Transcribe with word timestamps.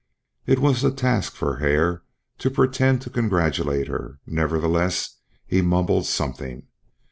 It 0.47 0.57
was 0.57 0.83
a 0.83 0.91
task 0.91 1.33
for 1.33 1.57
Hare 1.57 2.01
to 2.39 2.49
pretend 2.49 3.03
to 3.03 3.11
congratulate 3.11 3.87
her; 3.87 4.17
nevertheless 4.25 5.17
he 5.45 5.61
mumbled 5.61 6.07
something. 6.07 6.65